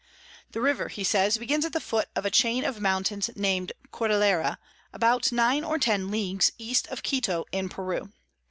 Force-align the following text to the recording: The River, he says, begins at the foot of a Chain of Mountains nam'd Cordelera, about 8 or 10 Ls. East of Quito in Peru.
The 0.53 0.61
River, 0.61 0.87
he 0.87 1.03
says, 1.03 1.37
begins 1.37 1.63
at 1.63 1.73
the 1.73 1.79
foot 1.79 2.09
of 2.15 2.25
a 2.25 2.31
Chain 2.31 2.65
of 2.65 2.81
Mountains 2.81 3.29
nam'd 3.35 3.71
Cordelera, 3.91 4.57
about 4.91 5.31
8 5.31 5.63
or 5.63 5.77
10 5.77 6.09
Ls. 6.11 6.51
East 6.57 6.87
of 6.87 7.03
Quito 7.03 7.45
in 7.51 7.69
Peru. 7.69 8.11